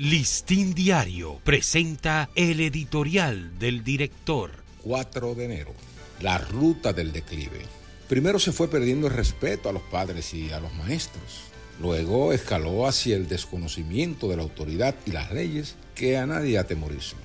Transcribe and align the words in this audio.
Listín 0.00 0.74
Diario 0.74 1.40
presenta 1.42 2.30
el 2.36 2.60
editorial 2.60 3.58
del 3.58 3.82
director. 3.82 4.52
4 4.84 5.34
de 5.34 5.44
enero. 5.44 5.72
La 6.20 6.38
ruta 6.38 6.92
del 6.92 7.10
declive. 7.10 7.62
Primero 8.08 8.38
se 8.38 8.52
fue 8.52 8.68
perdiendo 8.68 9.08
el 9.08 9.14
respeto 9.14 9.68
a 9.68 9.72
los 9.72 9.82
padres 9.82 10.32
y 10.34 10.52
a 10.52 10.60
los 10.60 10.72
maestros. 10.74 11.40
Luego 11.80 12.32
escaló 12.32 12.86
hacia 12.86 13.16
el 13.16 13.26
desconocimiento 13.26 14.28
de 14.28 14.36
la 14.36 14.44
autoridad 14.44 14.94
y 15.04 15.10
las 15.10 15.32
leyes 15.32 15.74
que 15.96 16.16
a 16.16 16.26
nadie 16.26 16.58
atemorizó. 16.58 17.16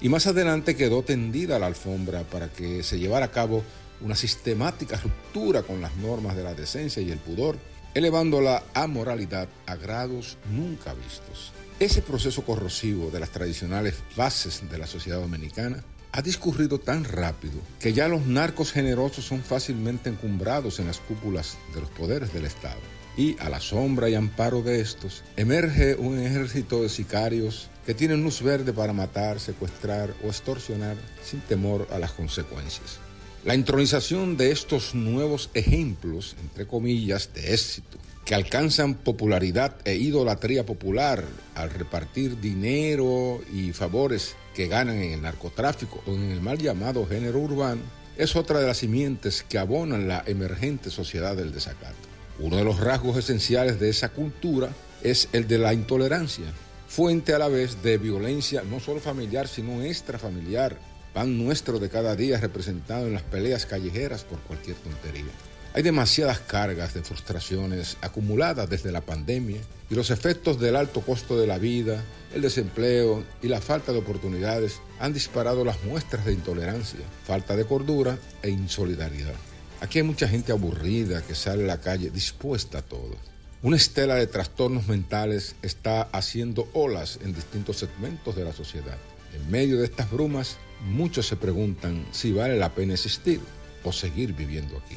Y 0.00 0.08
más 0.08 0.28
adelante 0.28 0.76
quedó 0.76 1.02
tendida 1.02 1.58
la 1.58 1.66
alfombra 1.66 2.22
para 2.22 2.52
que 2.52 2.84
se 2.84 3.00
llevara 3.00 3.26
a 3.26 3.32
cabo 3.32 3.64
una 4.00 4.14
sistemática 4.14 4.96
ruptura 4.96 5.64
con 5.64 5.80
las 5.80 5.96
normas 5.96 6.36
de 6.36 6.44
la 6.44 6.54
decencia 6.54 7.02
y 7.02 7.10
el 7.10 7.18
pudor, 7.18 7.58
elevando 7.94 8.40
la 8.40 8.62
amoralidad 8.74 9.48
a 9.66 9.74
grados 9.74 10.38
nunca 10.52 10.94
vistos. 10.94 11.52
Ese 11.80 12.02
proceso 12.02 12.44
corrosivo 12.44 13.10
de 13.10 13.20
las 13.20 13.30
tradicionales 13.30 13.94
bases 14.16 14.62
de 14.70 14.78
la 14.78 14.86
sociedad 14.86 15.20
dominicana 15.20 15.82
ha 16.12 16.22
discurrido 16.22 16.78
tan 16.78 17.04
rápido 17.04 17.54
que 17.80 17.92
ya 17.92 18.06
los 18.06 18.26
narcos 18.26 18.70
generosos 18.70 19.24
son 19.24 19.42
fácilmente 19.42 20.10
encumbrados 20.10 20.78
en 20.78 20.86
las 20.86 21.00
cúpulas 21.00 21.56
de 21.74 21.80
los 21.80 21.90
poderes 21.90 22.32
del 22.32 22.44
Estado. 22.44 22.80
Y 23.16 23.36
a 23.40 23.48
la 23.48 23.60
sombra 23.60 24.08
y 24.08 24.14
amparo 24.14 24.62
de 24.62 24.80
estos 24.80 25.24
emerge 25.36 25.96
un 25.96 26.18
ejército 26.18 26.82
de 26.82 26.88
sicarios 26.88 27.68
que 27.84 27.94
tienen 27.94 28.22
luz 28.22 28.42
verde 28.42 28.72
para 28.72 28.92
matar, 28.92 29.40
secuestrar 29.40 30.14
o 30.22 30.28
extorsionar 30.28 30.96
sin 31.22 31.40
temor 31.40 31.88
a 31.90 31.98
las 31.98 32.12
consecuencias. 32.12 32.98
La 33.44 33.54
intronización 33.54 34.36
de 34.36 34.52
estos 34.52 34.94
nuevos 34.94 35.50
ejemplos, 35.54 36.36
entre 36.40 36.66
comillas, 36.66 37.34
de 37.34 37.52
éxito 37.52 37.98
que 38.24 38.34
alcanzan 38.34 38.94
popularidad 38.94 39.76
e 39.84 39.94
idolatría 39.94 40.64
popular 40.64 41.24
al 41.54 41.70
repartir 41.70 42.40
dinero 42.40 43.40
y 43.52 43.72
favores 43.72 44.36
que 44.54 44.68
ganan 44.68 44.96
en 44.96 45.12
el 45.12 45.22
narcotráfico 45.22 46.02
o 46.06 46.12
en 46.12 46.30
el 46.30 46.40
mal 46.40 46.58
llamado 46.58 47.06
género 47.06 47.40
urbano, 47.40 47.82
es 48.16 48.36
otra 48.36 48.60
de 48.60 48.66
las 48.66 48.78
simientes 48.78 49.44
que 49.48 49.58
abonan 49.58 50.06
la 50.06 50.22
emergente 50.26 50.90
sociedad 50.90 51.36
del 51.36 51.52
desacato. 51.52 51.96
Uno 52.38 52.56
de 52.56 52.64
los 52.64 52.80
rasgos 52.80 53.16
esenciales 53.16 53.80
de 53.80 53.88
esa 53.88 54.10
cultura 54.10 54.70
es 55.02 55.28
el 55.32 55.48
de 55.48 55.58
la 55.58 55.74
intolerancia, 55.74 56.46
fuente 56.86 57.34
a 57.34 57.38
la 57.38 57.48
vez 57.48 57.82
de 57.82 57.98
violencia 57.98 58.62
no 58.62 58.78
solo 58.78 59.00
familiar, 59.00 59.48
sino 59.48 59.82
extrafamiliar, 59.82 60.76
pan 61.12 61.42
nuestro 61.42 61.78
de 61.78 61.88
cada 61.88 62.14
día 62.16 62.38
representado 62.38 63.06
en 63.06 63.14
las 63.14 63.22
peleas 63.22 63.66
callejeras 63.66 64.24
por 64.24 64.38
cualquier 64.40 64.76
tontería. 64.76 65.32
Hay 65.74 65.82
demasiadas 65.82 66.40
cargas 66.40 66.92
de 66.92 67.02
frustraciones 67.02 67.96
acumuladas 68.02 68.68
desde 68.68 68.92
la 68.92 69.00
pandemia 69.00 69.58
y 69.88 69.94
los 69.94 70.10
efectos 70.10 70.60
del 70.60 70.76
alto 70.76 71.00
costo 71.00 71.38
de 71.38 71.46
la 71.46 71.56
vida, 71.56 72.04
el 72.34 72.42
desempleo 72.42 73.24
y 73.42 73.48
la 73.48 73.62
falta 73.62 73.90
de 73.90 73.98
oportunidades 73.98 74.80
han 75.00 75.14
disparado 75.14 75.64
las 75.64 75.82
muestras 75.84 76.26
de 76.26 76.34
intolerancia, 76.34 77.00
falta 77.24 77.56
de 77.56 77.64
cordura 77.64 78.18
e 78.42 78.50
insolidaridad. 78.50 79.32
Aquí 79.80 79.98
hay 79.98 80.04
mucha 80.04 80.28
gente 80.28 80.52
aburrida 80.52 81.22
que 81.22 81.34
sale 81.34 81.64
a 81.64 81.68
la 81.68 81.80
calle 81.80 82.10
dispuesta 82.10 82.78
a 82.78 82.82
todo. 82.82 83.16
Una 83.62 83.76
estela 83.76 84.16
de 84.16 84.26
trastornos 84.26 84.88
mentales 84.88 85.56
está 85.62 86.02
haciendo 86.02 86.68
olas 86.74 87.18
en 87.24 87.32
distintos 87.32 87.78
segmentos 87.78 88.36
de 88.36 88.44
la 88.44 88.52
sociedad. 88.52 88.98
En 89.34 89.50
medio 89.50 89.78
de 89.78 89.86
estas 89.86 90.10
brumas, 90.10 90.58
muchos 90.84 91.26
se 91.26 91.36
preguntan 91.36 92.04
si 92.12 92.30
vale 92.30 92.58
la 92.58 92.74
pena 92.74 92.92
existir 92.92 93.40
o 93.84 93.90
seguir 93.90 94.34
viviendo 94.34 94.76
aquí. 94.76 94.96